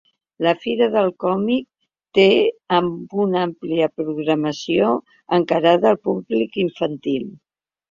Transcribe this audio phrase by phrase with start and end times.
[0.45, 1.67] La fira del còmic
[2.19, 2.25] té
[2.79, 4.97] amb una àmplia programació
[5.41, 7.33] encarada al públic infantil.